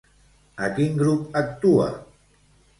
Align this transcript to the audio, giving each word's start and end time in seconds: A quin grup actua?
A 0.67 0.69
quin 0.79 0.97
grup 1.03 1.39
actua? 1.43 1.89